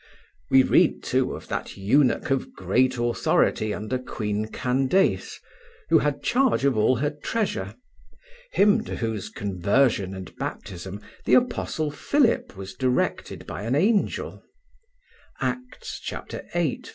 [0.49, 5.39] We read, too, of that eunuch of great authority under Queen Candace
[5.89, 7.75] who had charge of all her treasure,
[8.51, 14.41] him to whose conversion and baptism the apostle Philip was directed by an angel
[15.39, 16.19] (Acts viii,
[16.51, 16.81] 27).